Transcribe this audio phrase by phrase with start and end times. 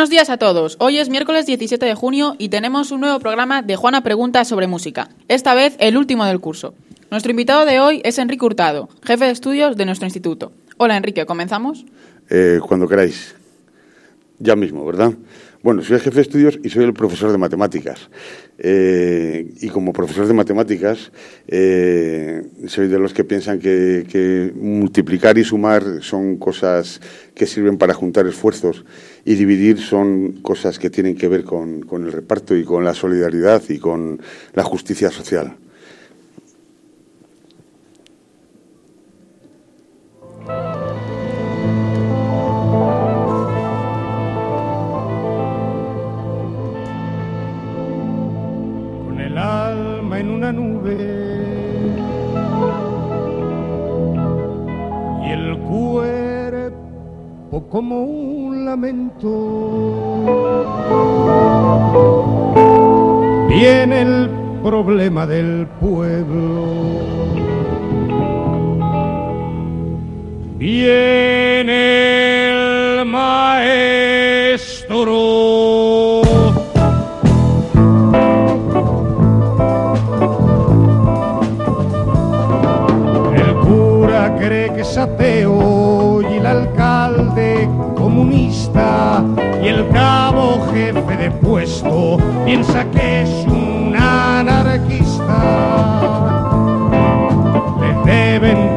[0.00, 0.78] Buenos días a todos.
[0.80, 4.66] Hoy es miércoles 17 de junio y tenemos un nuevo programa de Juana Pregunta sobre
[4.66, 6.72] música, esta vez el último del curso.
[7.10, 10.52] Nuestro invitado de hoy es Enrique Hurtado, jefe de estudios de nuestro instituto.
[10.78, 11.84] Hola Enrique, ¿comenzamos?
[12.30, 13.34] Eh, cuando queráis.
[14.38, 15.12] Ya mismo, ¿verdad?
[15.62, 18.08] Bueno, soy el jefe de estudios y soy el profesor de matemáticas.
[18.56, 21.12] Eh, y como profesor de matemáticas,
[21.48, 27.02] eh, soy de los que piensan que, multiplicar y sumar son cosas
[27.34, 28.86] que sirven para juntar esfuerzos
[29.26, 33.62] y dividir son cosas que tienen que ver con el reparto y con la solidaridad
[33.68, 34.18] y con
[34.54, 35.56] la justicia social.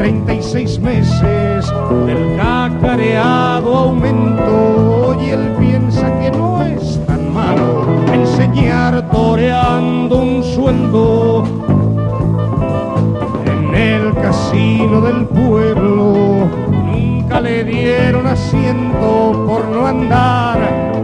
[0.00, 1.70] 36 meses
[2.06, 11.44] del cacareado aumento y él piensa que no es tan malo enseñar toreando un sueldo.
[13.44, 16.48] En el casino del pueblo
[17.42, 20.58] le dieron asiento por no andar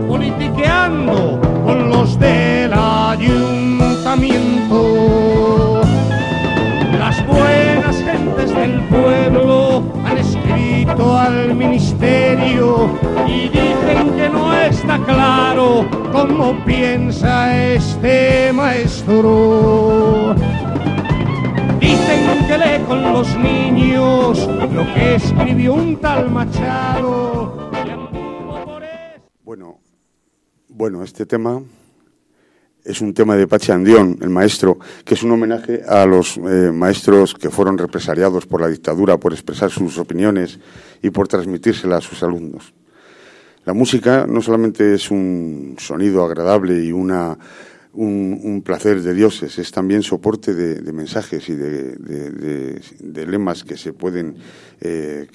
[0.07, 1.46] politiqueando
[11.47, 12.91] al ministerio
[13.27, 20.35] y dicen que no está claro cómo piensa este maestro
[21.79, 27.71] Dicen que lee con los niños lo que escribió un tal Machado.
[29.45, 29.79] Bueno,
[30.69, 31.63] bueno, este tema
[32.87, 36.71] es un tema de Pachi Andión, el maestro, que es un homenaje a los eh,
[36.73, 40.59] maestros que fueron represaliados por la dictadura por expresar sus opiniones
[41.03, 42.73] y por transmitírselas a sus alumnos.
[43.65, 47.37] La música no solamente es un sonido agradable y una
[47.93, 54.37] un, placer de dioses, es también soporte de, mensajes y de, lemas que se pueden
[54.81, 55.27] eh,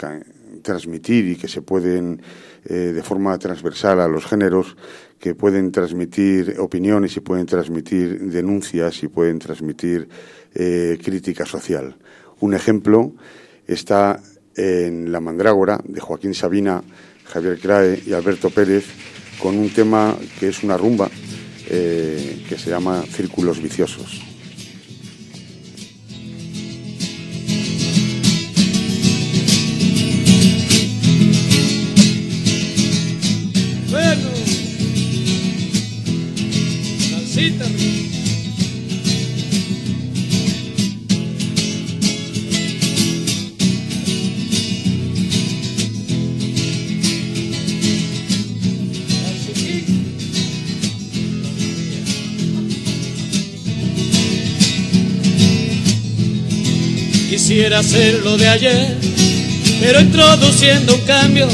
[0.62, 2.22] transmitir y que se pueden
[2.66, 4.76] eh, de forma transversal a los géneros,
[5.20, 10.10] que pueden transmitir opiniones y pueden transmitir denuncias y pueden transmitir
[10.54, 11.96] eh, crítica social.
[12.40, 13.14] Un ejemplo
[13.68, 14.20] está
[14.56, 16.84] en La Mandrágora de Joaquín Sabina,
[17.26, 18.86] Javier Crae y Alberto Pérez,
[19.40, 21.10] con un tema que es una rumba
[21.70, 24.31] eh, que se llama Círculos Viciosos.
[57.52, 58.98] Quisiera hacerlo de ayer,
[59.82, 61.50] pero introduciendo un cambio.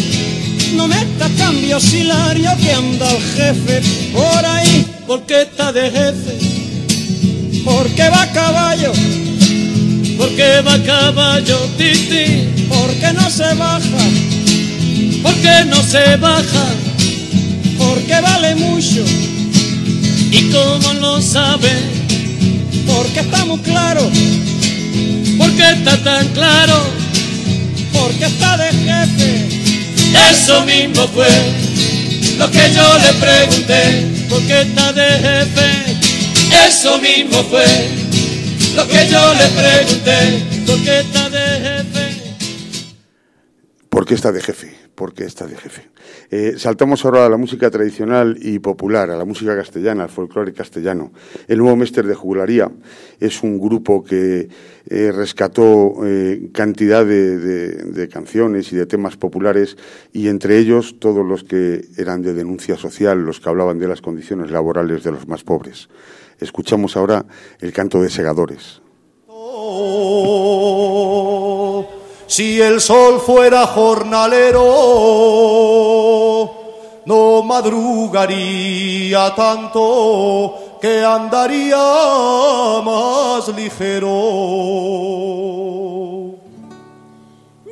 [0.76, 3.82] No meta cambio silario que anda el jefe
[4.14, 4.86] por ahí.
[5.08, 6.38] porque está de jefe?
[7.66, 8.92] Porque va a caballo.
[10.20, 12.46] Porque va a caballo, titi.
[12.70, 14.04] Porque no se baja.
[15.24, 16.66] Porque no se baja.
[17.80, 19.04] Porque vale mucho.
[20.30, 21.72] ¿Y cómo lo sabe?
[22.86, 24.12] Porque está muy claro
[25.58, 26.76] ¿Por qué está tan claro?
[27.92, 29.48] Porque está de jefe.
[30.30, 31.26] Eso mismo fue
[32.38, 34.06] lo que yo le pregunté.
[34.30, 35.98] ¿Por qué está de jefe?
[36.68, 37.66] Eso mismo fue
[38.76, 40.46] lo que yo le pregunté.
[40.68, 41.37] ¿Por qué está de?
[44.08, 45.90] Porque está de jefe, porque está de jefe.
[46.32, 50.54] Eh, saltamos ahora a la música tradicional y popular, a la música castellana, al folclore
[50.54, 51.12] castellano.
[51.50, 52.72] El nuevo Mester de Jugularía
[53.20, 54.48] es un grupo que
[54.90, 59.76] eh, rescató eh, cantidad de, de, canciones y de temas populares
[60.14, 64.00] y entre ellos todos los que eran de denuncia social, los que hablaban de las
[64.00, 65.90] condiciones laborales de los más pobres.
[66.40, 67.26] Escuchamos ahora
[67.60, 68.82] el canto de segadores.
[72.38, 74.62] Si el sol fuera jornalero,
[77.08, 81.82] no madrugaría tanto que andaría
[82.86, 84.12] más ligero.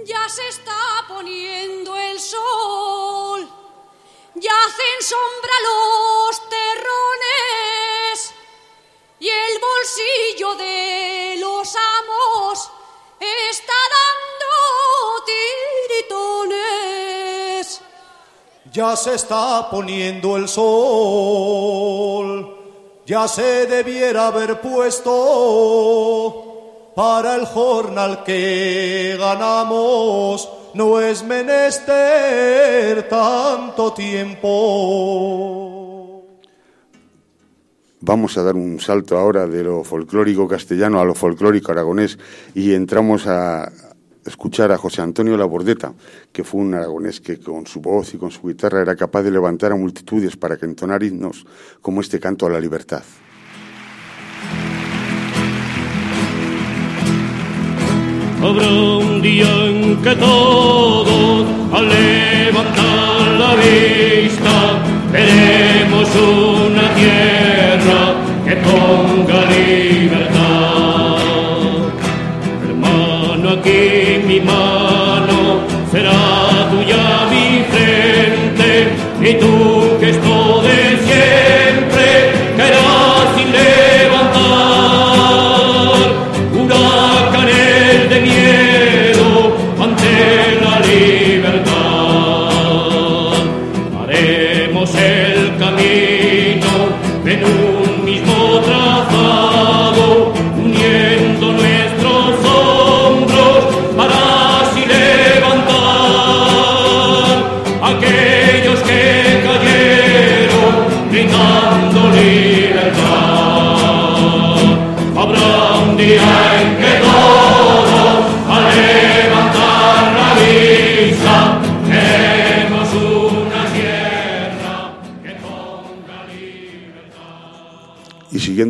[0.03, 3.47] Ya se está poniendo el sol,
[4.33, 8.33] ya hacen sombra los terrones
[9.19, 12.71] y el bolsillo de los amos
[18.75, 20.65] Ya se está poniendo el sol,
[23.05, 25.21] ya se debiera haber puesto
[26.93, 30.49] para el jornal que ganamos.
[30.73, 34.51] No es menester tanto tiempo.
[38.01, 42.19] Vamos a dar un salto ahora de lo folclórico castellano a lo folclórico aragonés
[42.53, 43.71] y entramos a
[44.25, 45.93] escuchar a José Antonio Labordeta,
[46.31, 49.31] que fue un aragonés que con su voz y con su guitarra era capaz de
[49.31, 51.45] levantar a multitudes para que entonar himnos
[51.81, 53.03] como este canto a la libertad.
[58.41, 69.45] Habrá un día en que todos al levantar la vista veremos una tierra que ponga
[69.49, 70.24] libertad.
[73.47, 75.61] Aquí mi mano
[75.91, 78.69] será tuya mi frente
[79.21, 79.64] y tú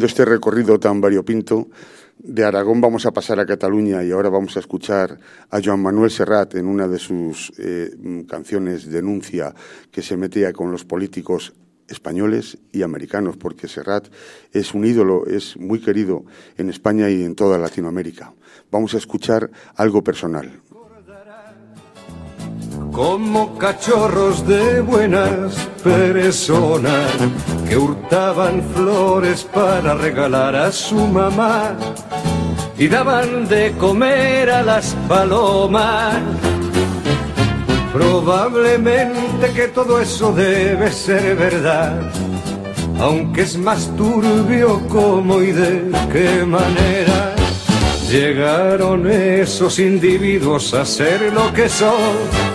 [0.06, 1.70] este recorrido tan variopinto,
[2.18, 5.20] de Aragón vamos a pasar a Cataluña y ahora vamos a escuchar
[5.50, 7.92] a Joan Manuel Serrat en una de sus eh,
[8.28, 9.54] canciones denuncia
[9.92, 11.54] que se metía con los políticos
[11.88, 14.08] españoles y americanos, porque Serrat
[14.52, 16.26] es un ídolo, es muy querido
[16.58, 18.34] en España y en toda Latinoamérica.
[18.72, 20.62] Vamos a escuchar algo personal.
[22.96, 25.54] Como cachorros de buenas
[25.84, 27.12] personas
[27.68, 31.76] que hurtaban flores para regalar a su mamá
[32.78, 36.16] y daban de comer a las palomas.
[37.92, 42.00] Probablemente que todo eso debe ser verdad,
[42.98, 47.36] aunque es más turbio cómo y de qué manera
[48.10, 52.55] llegaron esos individuos a ser lo que son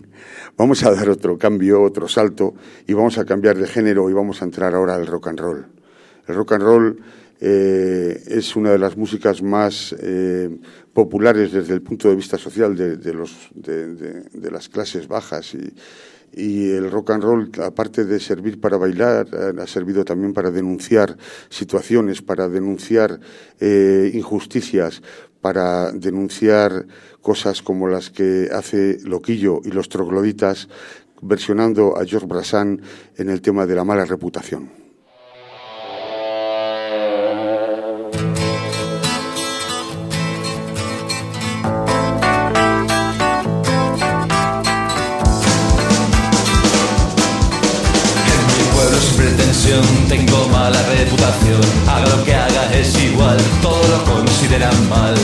[0.61, 2.53] vamos a dar otro cambio, otro salto
[2.85, 5.65] y vamos a cambiar de género y vamos a entrar ahora al rock and roll.
[6.27, 7.03] El rock and roll
[7.39, 10.55] eh, es una de las músicas más eh,
[10.93, 15.55] populares desde el punto de vista social de, las clases bajas
[16.31, 19.27] y, el rock and roll, aparte de servir para bailar,
[19.59, 21.17] ha servido también para denunciar
[21.49, 23.19] situaciones, para denunciar
[23.59, 25.01] eh, injusticias,
[25.41, 26.85] para denunciar
[27.21, 30.69] cosas como las que hace Loquillo y los trogloditas
[31.21, 32.81] versionando a George Brassán
[33.17, 34.80] en el tema de la mala reputación.
[50.07, 51.61] Tengo mala reputación.
[51.87, 55.15] Haga lo que haga es igual, todo lo consideran mal.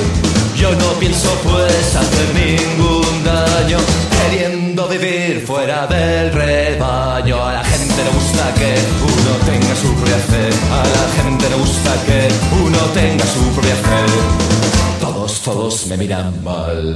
[0.55, 3.77] Yo no pienso pues hacer ningún daño,
[4.17, 7.43] queriendo vivir fuera del rebaño.
[7.43, 8.75] A la gente le gusta que
[9.13, 12.27] uno tenga su propia fe, a la gente le gusta que
[12.63, 14.01] uno tenga su propia fe.
[14.99, 16.95] Todos, todos me miran mal,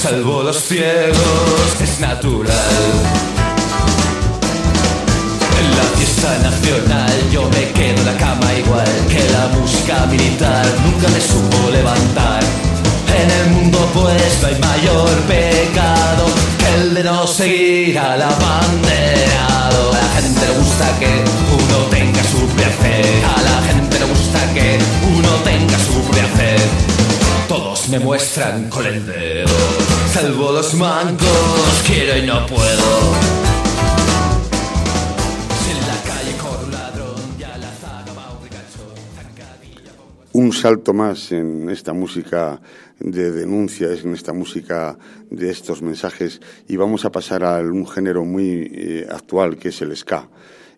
[0.00, 3.15] salvo los ciegos, es natural.
[6.42, 11.70] Nacional yo me quedo en la cama igual que la música militar nunca me supo
[11.70, 12.42] levantar.
[13.20, 16.24] En el mundo pues no hay mayor pecado
[16.58, 19.92] que el de no seguir al abanderado.
[19.92, 21.12] A la gente le gusta que
[21.60, 22.40] uno tenga su
[22.80, 22.96] fe.
[23.36, 24.78] A la gente le gusta que
[25.16, 26.02] uno tenga su
[26.36, 26.56] fe.
[27.48, 29.56] Todos me muestran con el dedo.
[30.12, 33.45] Salvo los mancos, quiero y no puedo.
[40.36, 42.60] Un salto más en esta música
[43.00, 44.98] de denuncias, en esta música
[45.30, 49.80] de estos mensajes, y vamos a pasar a un género muy eh, actual, que es
[49.80, 50.28] el ska.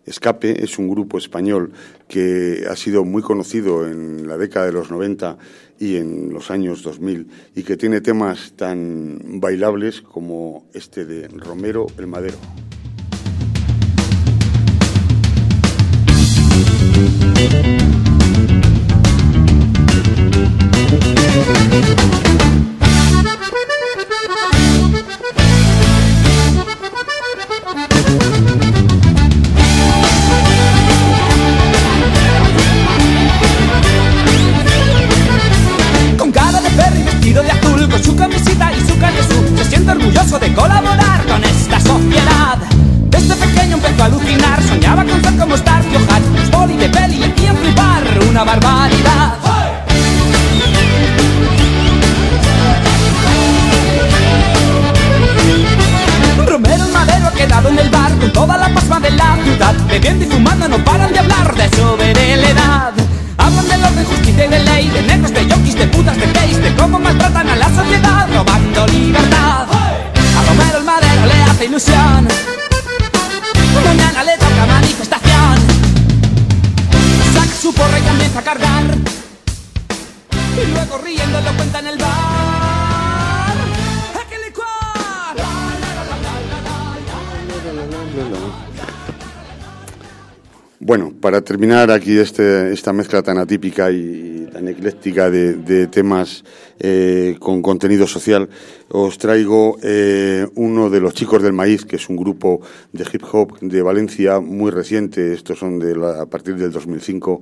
[0.05, 1.73] Escape es un grupo español
[2.07, 5.37] que ha sido muy conocido en la década de los 90
[5.77, 11.87] y en los años 2000 y que tiene temas tan bailables como este de Romero
[11.97, 12.37] el Madero.
[44.09, 45.88] Alucinar, soñaba con ser como Stark
[71.99, 72.27] ilusión.
[73.85, 75.55] Mañana le toca manifestación.
[77.33, 78.85] Saca su porra y comienza a cargar.
[80.61, 83.57] Y luego riendo lo cuenta en el bar.
[84.15, 84.35] ¡A que!
[90.81, 96.43] Bueno, para terminar aquí este, esta mezcla tan atípica y, tan ecléctica de, de temas
[96.79, 98.49] eh, con contenido social,
[98.91, 102.59] os traigo eh, uno de los chicos del maíz, que es un grupo
[102.91, 107.39] de hip hop de Valencia muy reciente, estos son de la- a partir del 2005,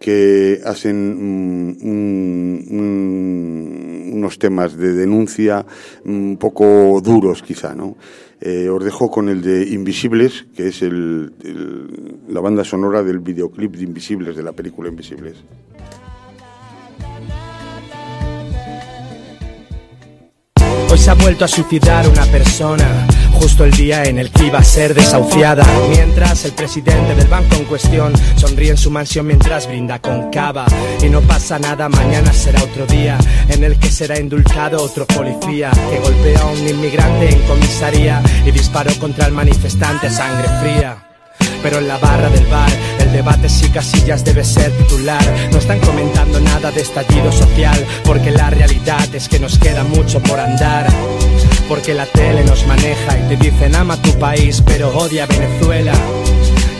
[0.00, 5.64] que hacen mm, un- un- unos temas de denuncia
[6.04, 7.96] un poco duros quizá, ¿no?
[8.40, 11.32] Eh, os dejo con el de Invisibles, que es el-
[12.28, 15.36] la banda sonora del videoclip de Invisibles, de la película Invisibles.
[20.96, 24.60] Hoy se ha vuelto a suicidar una persona, justo el día en el que iba
[24.60, 25.62] a ser desahuciada.
[25.90, 30.64] Mientras el presidente del banco en cuestión sonríe en su mansión mientras brinda con cava.
[31.02, 33.18] Y no pasa nada, mañana será otro día
[33.50, 38.50] en el que será indultado otro policía que golpea a un inmigrante en comisaría y
[38.50, 41.05] disparó contra el manifestante sangre fría.
[41.66, 42.70] Pero en la barra del bar,
[43.00, 45.20] el debate si Casillas debe ser titular.
[45.50, 50.22] No están comentando nada de estallido social, porque la realidad es que nos queda mucho
[50.22, 50.86] por andar.
[51.68, 55.92] Porque la tele nos maneja y te dicen ama tu país, pero odia Venezuela.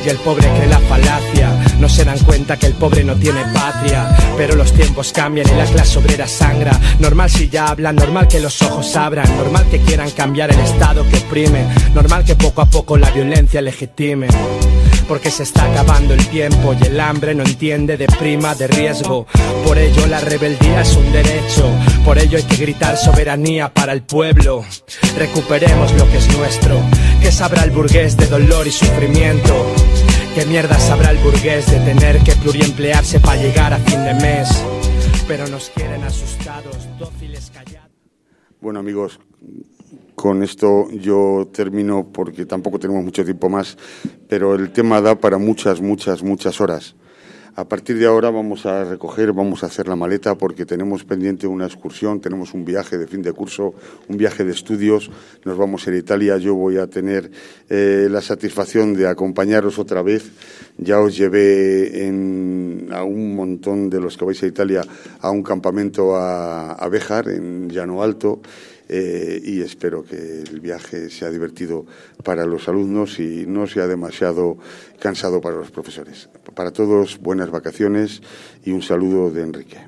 [0.04, 1.50] Y el pobre cree la falacia,
[1.80, 4.16] no se dan cuenta que el pobre no tiene patria.
[4.36, 6.78] Pero los tiempos cambian y la clase obrera sangra.
[7.00, 11.04] Normal si ya hablan, normal que los ojos abran, normal que quieran cambiar el estado
[11.08, 14.28] que oprime, normal que poco a poco la violencia legitime.
[15.08, 19.26] Porque se está acabando el tiempo y el hambre no entiende de prima de riesgo.
[19.64, 21.70] Por ello la rebeldía es un derecho,
[22.04, 24.64] por ello hay que gritar soberanía para el pueblo.
[25.16, 26.80] Recuperemos lo que es nuestro,
[27.20, 29.54] que sabrá el burgués de dolor y sufrimiento.
[30.34, 34.48] ¿Qué mierda sabrá el burgués de tener que pluriemplearse para llegar a fin de mes?
[35.26, 37.90] Pero nos quieren asustados, dóciles, callados.
[38.60, 39.18] Bueno, amigos,
[40.14, 43.76] con esto yo termino porque tampoco tenemos mucho tiempo más,
[44.28, 46.96] pero el tema da para muchas, muchas, muchas horas.
[47.56, 51.46] A partir de ahora vamos a recoger, vamos a hacer la maleta porque tenemos pendiente
[51.46, 53.72] una excursión, tenemos un viaje de fin de curso,
[54.08, 55.10] un viaje de estudios.
[55.42, 56.36] Nos vamos a Italia.
[56.36, 57.30] Yo voy a tener
[57.70, 60.30] eh, la satisfacción de acompañaros otra vez.
[60.76, 62.10] Ya os llevé
[62.90, 64.82] a un montón de los que vais a Italia
[65.20, 68.42] a un campamento a, a Béjar, en Llano Alto.
[68.88, 71.86] Eh, y espero que el viaje sea divertido
[72.22, 74.58] para los alumnos y no sea demasiado
[75.00, 76.28] cansado para los profesores.
[76.54, 78.22] Para todos, buenas vacaciones
[78.64, 79.78] y un saludo de Enrique.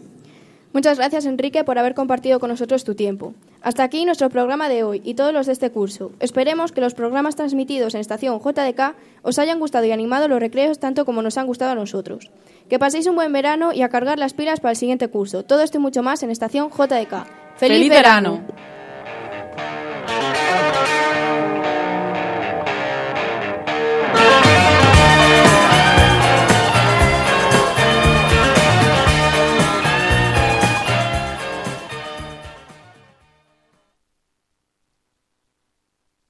[0.72, 3.34] Muchas gracias, Enrique, por haber compartido con nosotros tu tiempo.
[3.62, 6.12] Hasta aquí nuestro programa de hoy y todos los de este curso.
[6.20, 10.78] Esperemos que los programas transmitidos en estación JDK os hayan gustado y animado los recreos
[10.78, 12.30] tanto como nos han gustado a nosotros.
[12.68, 15.42] Que paséis un buen verano y a cargar las pilas para el siguiente curso.
[15.42, 17.26] Todo esto y mucho más en estación JDK.
[17.56, 18.42] ¡Feliz, ¡Feliz verano!